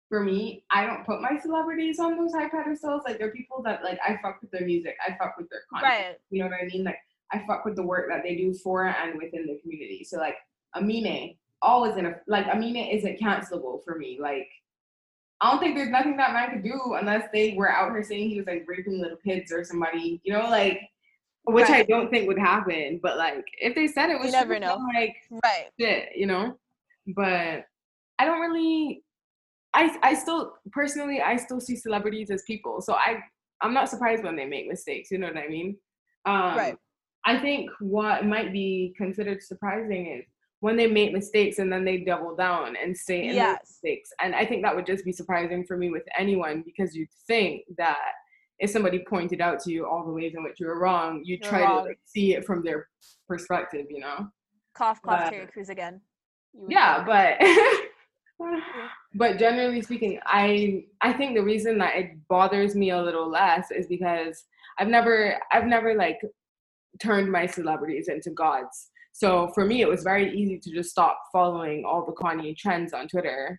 [0.09, 3.03] for me, I don't put my celebrities on those high pedestals.
[3.07, 5.93] Like they're people that like I fuck with their music, I fuck with their content.
[5.93, 6.17] Right.
[6.31, 6.85] You know what I mean?
[6.85, 6.99] Like
[7.33, 10.05] I fuck with the work that they do for and within the community.
[10.05, 10.37] So like
[10.75, 14.19] Amine, always in a like Amine isn't cancelable for me.
[14.21, 14.49] Like
[15.41, 18.31] I don't think there's nothing that man could do unless they were out here saying
[18.31, 20.81] he was like raping little kids or somebody, you know, like
[21.45, 21.81] which right.
[21.81, 23.01] I don't think would happen.
[23.03, 24.79] But like if they said it was you never know.
[24.95, 26.59] like right shit, you know.
[27.09, 27.67] But
[28.19, 29.03] I don't really
[29.75, 32.81] I I still personally I still see celebrities as people.
[32.81, 33.19] So I
[33.61, 35.77] I'm not surprised when they make mistakes, you know what I mean?
[36.25, 36.77] Um right.
[37.27, 40.25] I think what might be considered surprising is
[40.61, 43.59] when they make mistakes and then they double down and stay in yes.
[43.63, 44.11] mistakes.
[44.21, 47.63] And I think that would just be surprising for me with anyone because you'd think
[47.77, 47.99] that
[48.59, 51.39] if somebody pointed out to you all the ways in which you were wrong, you
[51.39, 51.83] try wrong.
[51.83, 52.89] to like, see it from their
[53.29, 54.29] perspective, you know?
[54.75, 56.01] Cough, cough, but, Terry Crews again.
[56.69, 57.39] Yeah, but
[59.15, 63.71] but generally speaking, I I think the reason that it bothers me a little less
[63.71, 64.45] is because
[64.79, 66.21] I've never I've never like
[67.01, 68.91] turned my celebrities into gods.
[69.17, 72.93] So for me, it was very easy to just stop following all the Kanye trends
[72.93, 73.59] on Twitter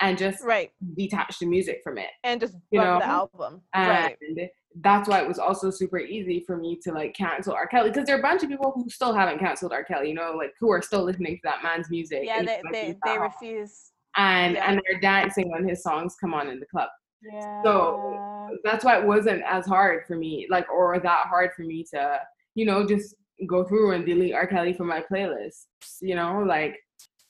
[0.00, 4.14] and just right detach the music from it and just you know the album and
[4.36, 4.50] right.
[4.80, 7.66] that's why it was also super easy for me to like cancel R.
[7.66, 9.82] Kelly because there are a bunch of people who still haven't canceled R.
[9.82, 12.20] Kelly, you know, like who are still listening to that man's music.
[12.22, 13.90] Yeah, they they, they refuse.
[14.16, 14.70] And yeah.
[14.70, 16.90] and they're dancing when his songs come on in the club.
[17.22, 17.62] Yeah.
[17.64, 21.84] So that's why it wasn't as hard for me, like or that hard for me
[21.94, 22.20] to,
[22.54, 24.46] you know, just go through and delete R.
[24.46, 25.66] Kelly from my playlist.
[26.00, 26.76] You know, like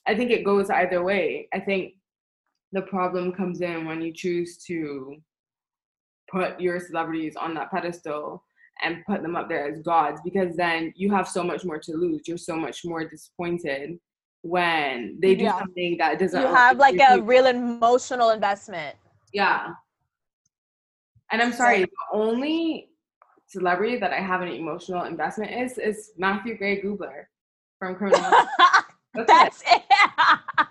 [0.06, 1.48] I think it goes either way.
[1.52, 1.94] I think
[2.72, 5.16] the problem comes in when you choose to
[6.30, 8.44] put your celebrities on that pedestal
[8.82, 11.92] and put them up there as gods because then you have so much more to
[11.92, 12.22] lose.
[12.26, 13.98] You're so much more disappointed
[14.42, 15.58] when they do yeah.
[15.58, 16.40] something that doesn't.
[16.40, 18.96] You have like a real emotional investment.
[19.32, 19.72] Yeah.
[21.30, 22.87] And I'm sorry, the only
[23.48, 27.24] celebrity that I have an emotional investment is is Matthew Gray Gubler
[27.78, 28.30] from Criminal.
[29.14, 29.82] That's, That's it.
[29.90, 30.66] it.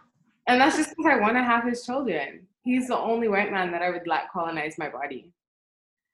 [0.47, 2.47] and that's just because I want to have his children.
[2.63, 5.33] He's the only white man that I would let colonize my body.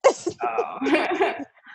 [0.43, 0.77] oh.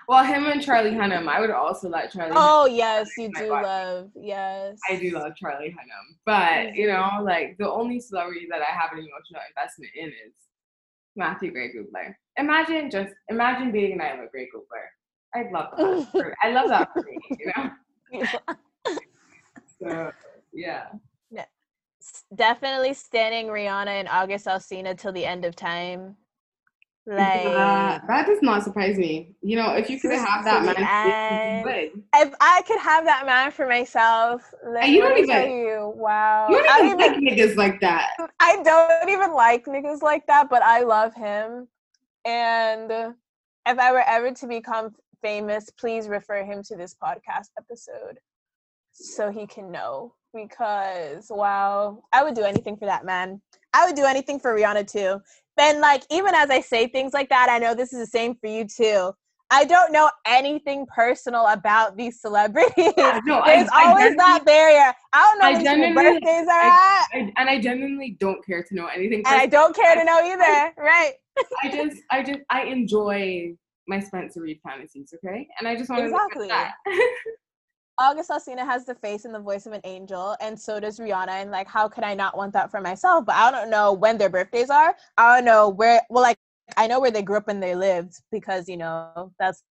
[0.09, 2.33] well, him and Charlie Hunnam, I would also let Charlie.
[2.35, 3.67] Oh yes, you do body.
[3.67, 4.79] love yes.
[4.89, 8.93] I do love Charlie Hunnam, but you know, like the only celebrity that I have
[8.93, 10.33] an emotional investment in is
[11.19, 12.15] Matthew Gray Gubler.
[12.39, 14.87] Imagine just imagine being an Isla Gray Gubler.
[15.35, 16.35] I'd love that.
[16.43, 18.25] I love that for me, you know.
[19.83, 20.11] so
[20.55, 20.87] yeah.
[21.31, 21.45] yeah.
[22.35, 26.17] Definitely standing Rihanna and August Alsina till the end of time.
[27.09, 29.35] Like uh, that does not surprise me.
[29.41, 31.65] You know, if you could have that man,
[32.15, 36.49] if I could have that man for myself, then you don't even you, wow.
[36.51, 38.11] You don't even like niggas like that.
[38.41, 41.69] I don't even like niggas like that, but I love him.
[42.27, 48.19] And if I were ever to become famous, please refer him to this podcast episode
[48.93, 50.15] so he can know.
[50.35, 53.41] Because wow, I would do anything for that man.
[53.73, 55.21] I would do anything for Rihanna too.
[55.59, 58.35] And like even as I say things like that, I know this is the same
[58.35, 59.13] for you too.
[59.51, 62.93] I don't know anything personal about these celebrities.
[62.97, 64.93] Yeah, no, There's I, always I that barrier.
[65.13, 67.21] I don't know when birthdays are I, at.
[67.37, 69.23] and I genuinely don't care to know anything.
[69.27, 70.75] And I don't care to know either.
[70.77, 71.13] right.
[71.63, 73.55] I just, I just, I enjoy
[73.87, 75.15] my Spencer Reid fantasies.
[75.15, 76.51] Okay, and I just want to exactly.
[78.01, 81.29] August Alsina has the face and the voice of an angel, and so does Rihanna.
[81.29, 83.27] And like, how could I not want that for myself?
[83.27, 84.95] But I don't know when their birthdays are.
[85.17, 86.01] I don't know where.
[86.09, 86.39] Well, like,
[86.77, 89.63] I know where they grew up and they lived because you know that's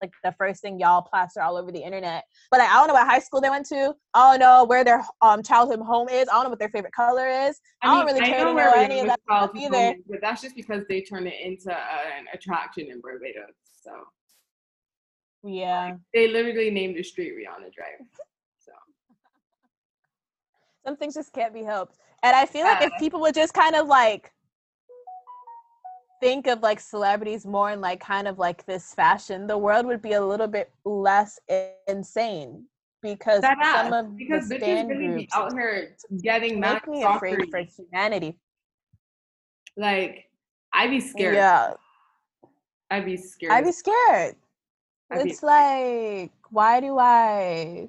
[0.00, 2.24] like the first thing y'all plaster all over the internet.
[2.50, 3.94] But like, I don't know what high school they went to.
[4.14, 6.28] I don't know where their um childhood home is.
[6.28, 7.60] I don't know what their favorite color is.
[7.82, 9.20] I, I don't really care to know any of that
[9.54, 9.76] either.
[9.76, 13.54] Home, but that's just because they turn it into an attraction in Barbados.
[13.82, 13.92] So
[15.44, 15.96] yeah.
[16.12, 18.06] They literally named the street Rihanna Drive.
[18.58, 18.72] So
[20.86, 21.96] some things just can't be helped.
[22.22, 24.32] And I feel like if people would just kind of like
[26.20, 30.00] think of like celebrities more in like kind of like this fashion, the world would
[30.00, 31.38] be a little bit less
[31.86, 32.64] insane
[33.02, 37.50] because that some of because the bitches really groups out here getting make me afraid
[37.50, 38.38] for humanity.
[39.76, 40.24] Like
[40.72, 41.34] I'd be scared.
[41.34, 41.74] Yeah.
[42.90, 43.52] I'd be scared.
[43.52, 44.36] I'd be scared
[45.10, 47.88] it's like why do i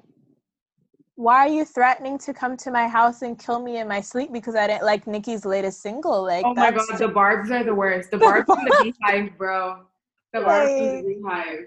[1.16, 4.32] why are you threatening to come to my house and kill me in my sleep
[4.32, 6.22] because I didn't like Nicki's latest single?
[6.22, 8.10] Like, oh my god, the barbs are the worst.
[8.10, 9.86] The barbs from the beehive, bro.
[10.34, 11.66] The barbs like, from the beehive.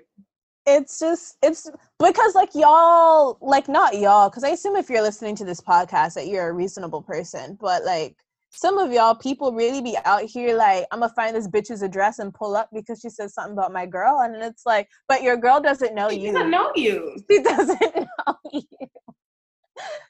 [0.67, 5.35] It's just it's because like y'all like not y'all because I assume if you're listening
[5.37, 8.17] to this podcast that you're a reasonable person, but like
[8.51, 12.19] some of y'all people really be out here like i'm gonna find this bitch's address
[12.19, 15.37] and pull up because she says something about my girl and it's like but your
[15.37, 16.19] girl doesn't know you.
[16.19, 18.63] she you doesn't know you she doesn't know you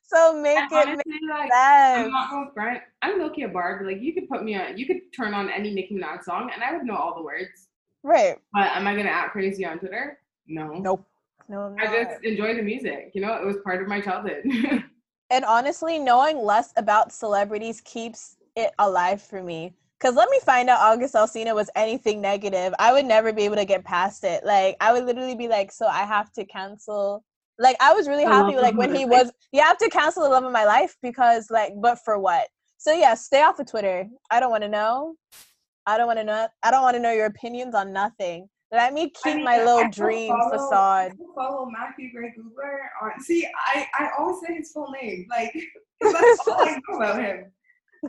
[0.03, 2.05] so make and it honestly, make like, sense.
[2.05, 2.79] I'm not going front.
[3.03, 3.85] I'm Loki a barb.
[3.85, 6.63] Like you could put me on, you could turn on any Nicki Minaj song, and
[6.63, 7.67] I would know all the words.
[8.01, 8.35] Right.
[8.51, 10.17] But am I gonna act crazy on Twitter?
[10.47, 10.79] No.
[10.79, 11.05] Nope.
[11.47, 11.75] No.
[11.79, 13.11] I just enjoy the music.
[13.13, 14.43] You know, it was part of my childhood.
[15.29, 19.73] and honestly, knowing less about celebrities keeps it alive for me.
[19.99, 22.73] Cause let me find out August Alsina was anything negative.
[22.79, 24.45] I would never be able to get past it.
[24.45, 27.23] Like I would literally be like, so I have to cancel.
[27.57, 30.45] Like I was really happy like when he was you have to cancel the love
[30.45, 32.47] of my life because like but for what?
[32.77, 34.07] So yeah, stay off of Twitter.
[34.31, 35.15] I don't want to know.
[35.85, 36.47] I don't want to know.
[36.63, 38.47] I don't want to know your opinions on nothing.
[38.71, 41.11] Let me keep I mean, my little I dream follow, facade.
[41.13, 43.19] I follow Matthew Gray Gubler on.
[43.21, 45.51] See, I I always say his full name, like
[46.01, 47.51] that's all I know about him.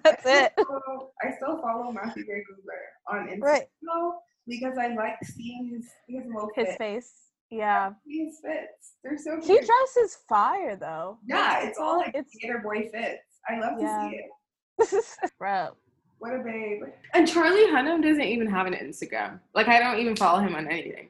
[0.04, 0.52] That's I it.
[0.56, 3.66] Follow, I still follow Matthew Gray Gubler on Instagram right.
[4.46, 7.12] because I like seeing his his, his face.
[7.50, 7.92] Yeah.
[8.06, 8.94] His fits.
[9.02, 9.60] They're so cute.
[9.60, 11.18] He dresses fire though.
[11.26, 13.22] Yeah, it's all like it's, theater boy fits.
[13.48, 14.10] I love yeah.
[14.78, 15.32] to see it.
[15.38, 15.70] Bro.
[16.20, 16.82] What a babe.
[17.14, 19.40] And Charlie Hunnam doesn't even have an Instagram.
[19.54, 21.08] Like I don't even follow him on anything.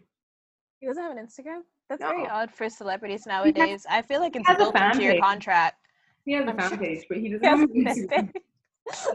[0.78, 1.62] He doesn't have an Instagram?
[1.88, 2.10] That's no.
[2.10, 3.84] very odd for celebrities nowadays.
[3.84, 5.02] Has, I feel like it's built into page.
[5.02, 5.78] your contract.
[6.24, 6.78] He has a fan sure.
[6.78, 8.32] page, but he doesn't he have an Instagram.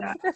[0.00, 0.32] yeah.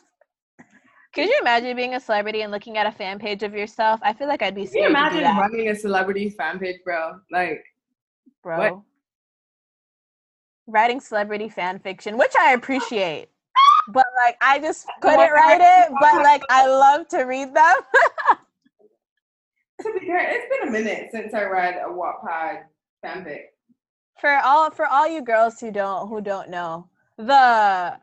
[1.13, 4.01] Could you imagine being a celebrity and looking at a fan page of yourself?
[4.03, 4.95] I feel like I'd be scared.
[4.95, 7.17] Can you imagine running a celebrity fan page, bro?
[7.31, 7.63] Like,
[8.43, 8.59] bro.
[8.59, 8.81] What?
[10.67, 13.40] Writing celebrity fan fiction, which I appreciate but
[14.25, 15.93] like I just couldn't write it.
[16.01, 17.77] But like I love to read them.
[19.83, 22.63] to be fair, it's been a minute since I read a Wattpad
[23.05, 23.45] fanfic.
[24.21, 27.99] For all for all you girls who don't who don't know, the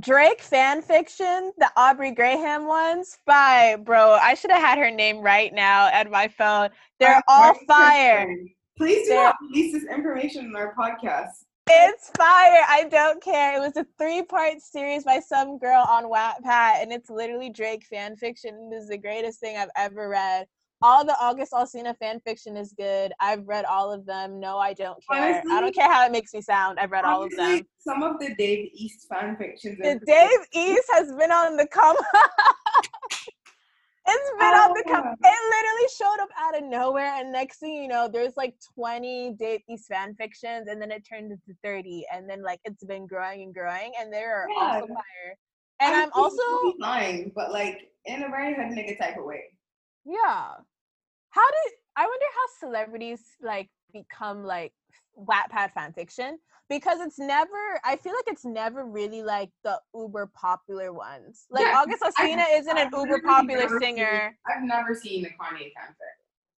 [0.00, 4.14] Drake fan fiction, the Aubrey Graham ones, by bro.
[4.14, 6.70] I should have had her name right now at my phone.
[6.98, 8.34] They're all fire.
[8.76, 11.43] Please do They're, not release this information in our podcast.
[11.66, 12.62] It's fire.
[12.68, 13.56] I don't care.
[13.56, 18.16] It was a three-part series by some girl on Wattpad, and it's literally Drake fan
[18.16, 18.70] fiction.
[18.72, 20.46] is the greatest thing I've ever read.
[20.82, 23.12] All the August Alsina fan fiction is good.
[23.18, 24.38] I've read all of them.
[24.38, 25.36] No, I don't care.
[25.36, 26.78] Honestly, I don't care how it makes me sound.
[26.78, 27.66] I've read honestly, all of them.
[27.78, 29.78] Some of the Dave East fan fictions.
[29.78, 31.96] The Dave East has been on the come.
[34.06, 35.08] It's been oh, on the cover.
[35.08, 35.28] Oh.
[35.28, 39.36] It literally showed up out of nowhere, and next thing you know, there's like 20
[39.38, 43.06] Dave East fan fictions, and then it turned into 30, and then like it's been
[43.06, 44.80] growing and growing, and there are yeah.
[44.80, 45.38] also fire.
[45.80, 46.42] And I'm, I'm also
[46.78, 49.44] lying, but like in a very hood nigga type of way.
[50.04, 50.52] Yeah.
[51.30, 54.72] How did I wonder how celebrities like become like
[55.16, 56.38] Wattpad fan fiction?
[56.68, 61.46] because it's never i feel like it's never really like the uber popular ones.
[61.50, 65.66] Like yeah, august alsina isn't an uber popular singer seen, i've never seen the kanye
[65.66, 66.14] fanfic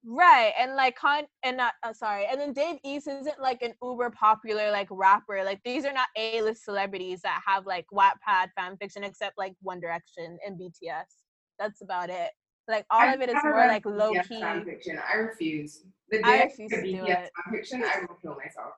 [0.06, 3.72] right and like con and not uh, sorry and then dave east isn't like an
[3.82, 5.42] uber popular like rapper.
[5.44, 9.80] Like these are not a-list celebrities that have like wattpad fan fiction except like one
[9.80, 11.22] direction and bts
[11.58, 12.30] that's about it
[12.68, 14.40] like all I've of it is more like low key.
[14.40, 14.98] Fan fiction.
[15.12, 15.82] I refuse.
[16.10, 17.06] The day I refuse to do it.
[17.06, 18.74] fan fiction, I will kill myself.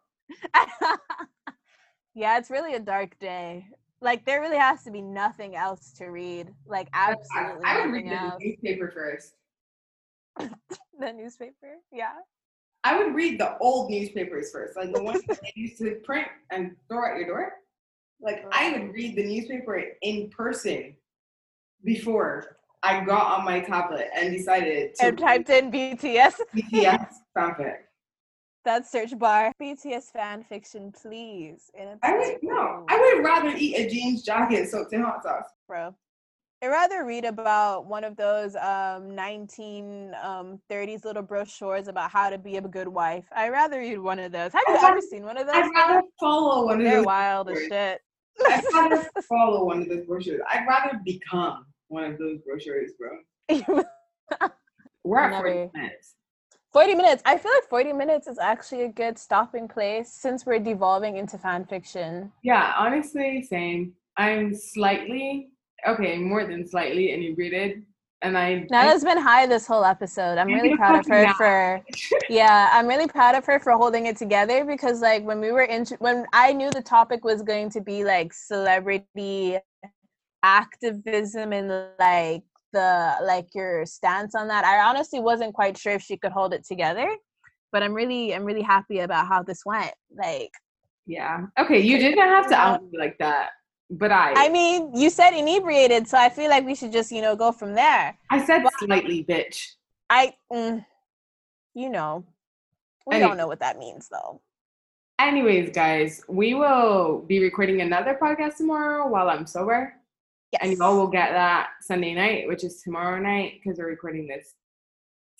[2.15, 3.67] yeah, it's really a dark day.
[4.01, 6.53] Like there really has to be nothing else to read.
[6.67, 8.35] Like absolutely I, I would read else.
[8.39, 9.35] the newspaper first.
[10.99, 12.13] the newspaper, yeah.
[12.85, 16.29] I would read the old newspapers first, like the ones that they used to print
[16.51, 17.53] and throw at your door.
[18.21, 20.97] Like I would read the newspaper in person
[21.85, 27.07] before I got on my tablet and decided to and typed in BTS BTS
[27.37, 27.77] fanfic
[28.67, 29.53] that search bar.
[29.63, 31.71] BTS fan fiction, please.
[32.03, 32.85] I would no.
[32.89, 35.95] I would rather eat a jeans jacket soaked in hot sauce, bro.
[36.63, 40.61] I'd rather read about one of those um 1930s um,
[41.05, 43.25] little brochures about how to be a good wife.
[43.35, 44.53] I'd rather read one of those.
[44.53, 45.57] Have you ever seen one of those?
[45.57, 47.07] I'd rather follow one of They're those.
[47.07, 48.01] wild as shit.
[48.47, 50.41] I'd rather follow one of those brochures.
[50.51, 53.19] I'd rather become one of those brochures, bro.
[55.05, 56.15] We're at 40 minutes.
[56.73, 57.23] 40 minutes.
[57.25, 61.39] I feel like 40 minutes is actually a good stopping place since we're devolving into
[61.39, 62.31] fan fiction.
[62.43, 63.95] Yeah, honestly, same.
[64.19, 65.49] I'm slightly,
[65.89, 67.83] okay, more than slightly inebriated.
[68.23, 70.39] And I Nana's I, been high this whole episode.
[70.39, 71.83] I'm really proud of her for
[72.29, 75.65] yeah, I'm really proud of her for holding it together because like when we were
[75.65, 79.59] in when I knew the topic was going to be like celebrity
[80.47, 81.69] activism and
[81.99, 84.65] like the like your stance on that.
[84.65, 87.09] I honestly wasn't quite sure if she could hold it together,
[87.73, 89.93] but I'm really I'm really happy about how this went.
[90.17, 90.53] Like
[91.07, 91.47] yeah.
[91.59, 93.51] Okay, you didn't have to out me like that.
[93.91, 97.23] But I I mean, you said inebriated, so I feel like we should just, you
[97.23, 98.17] know, go from there.
[98.31, 99.75] I said but slightly bitch.
[100.11, 100.85] I mm,
[101.75, 102.25] you know.
[103.07, 103.29] We anyway.
[103.29, 104.41] don't know what that means though.
[105.19, 109.95] Anyways, guys, we will be recording another podcast tomorrow while I'm sober.
[110.53, 110.63] Yes.
[110.63, 114.55] And y'all will get that Sunday night, which is tomorrow night, because we're recording this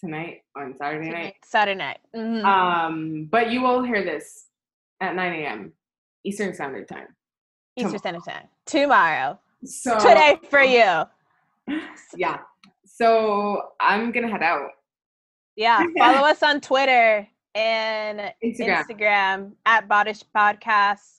[0.01, 1.35] tonight on Saturday tonight.
[1.45, 1.99] Saturday night.
[2.15, 2.45] Mm-hmm.
[2.45, 4.47] Um, but you will hear this
[5.01, 5.73] at 9 a.m.
[6.25, 7.09] Eastern Standard Time.
[7.77, 8.49] Eastern Standard Time.
[8.67, 9.39] Tomorrow.
[9.65, 11.03] So today for you.
[12.17, 12.39] Yeah.
[12.85, 14.71] So I'm gonna head out.
[15.57, 15.85] Yeah.
[15.99, 17.27] Follow us on Twitter
[17.57, 21.16] and Instagram, Instagram at Bodish Podcast.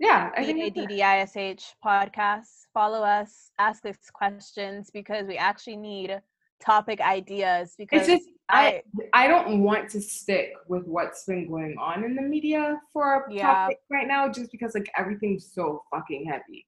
[0.00, 2.66] Yeah, I think A D D I S H podcast.
[2.72, 6.22] Follow us, ask us questions because we actually need
[6.58, 7.74] topic ideas.
[7.76, 8.82] Because it's just I
[9.12, 13.32] I don't want to stick with what's been going on in the media for a
[13.34, 13.42] yeah.
[13.42, 16.66] topic right now, just because like everything's so fucking heavy,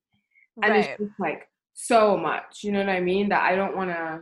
[0.62, 0.85] and right.
[0.91, 2.62] it's just like so much.
[2.62, 3.30] You know what I mean?
[3.30, 4.20] That I don't want to.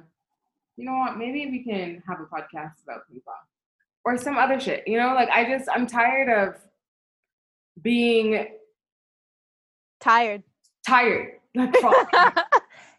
[0.77, 1.19] You know what?
[1.19, 3.33] Maybe we can have a podcast about people
[4.05, 4.87] or some other shit.
[4.87, 6.55] You know, like I just I'm tired of
[7.83, 8.47] being
[10.01, 10.43] Tired.
[10.87, 11.33] Tired.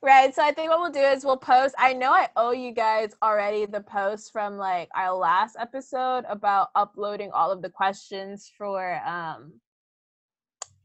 [0.02, 0.36] right.
[0.36, 1.74] So I think what we'll do is we'll post.
[1.78, 6.70] I know I owe you guys already the post from like our last episode about
[6.76, 9.54] uploading all of the questions for um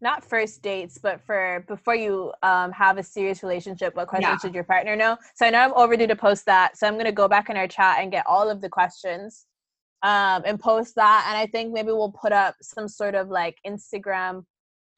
[0.01, 4.39] not first dates, but for before you um, have a serious relationship, what questions yeah.
[4.39, 5.17] should your partner know?
[5.35, 6.77] So I know I'm overdue to post that.
[6.77, 9.47] So I'm gonna go back in our chat and get all of the questions
[10.03, 11.27] um, and post that.
[11.29, 14.45] And I think maybe we'll put up some sort of like Instagram,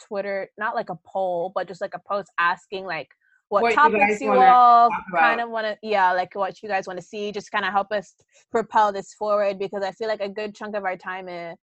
[0.07, 3.09] Twitter, not like a poll, but just like a post asking like
[3.49, 6.87] what, what topics you, you all kind of want to yeah like what you guys
[6.87, 8.15] want to see just kind of help us
[8.51, 11.57] propel this forward because i feel like a good chunk of our time is,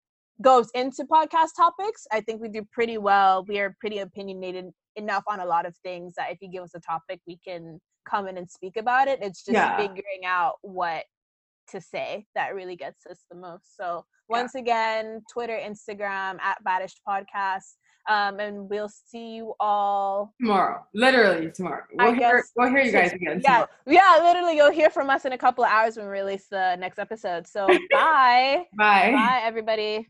[0.43, 2.07] goes into podcast topics.
[2.11, 3.45] I think we do pretty well.
[3.47, 6.75] We are pretty opinionated enough on a lot of things that if you give us
[6.75, 9.21] a topic we can come in and speak about it.
[9.23, 9.77] It's just yeah.
[9.77, 11.05] figuring out what
[11.71, 13.77] to say that really gets us the most.
[13.77, 14.61] So once yeah.
[14.61, 17.75] again twitter instagram at baddest podcast
[18.09, 20.85] um, and we'll see you all tomorrow.
[20.95, 21.83] Literally tomorrow.
[21.95, 23.41] We'll, hear, we'll hear you guys again.
[23.43, 23.69] Yeah, tomorrow.
[23.87, 24.19] yeah.
[24.23, 26.99] Literally, you'll hear from us in a couple of hours when we release the next
[26.99, 27.47] episode.
[27.47, 30.09] So bye, bye, bye, everybody.